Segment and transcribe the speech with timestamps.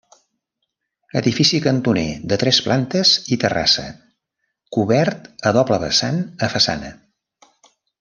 [1.19, 3.87] Edifici cantoner de tres plantes i terrassa
[4.79, 6.95] cobert a doble vessant a façana.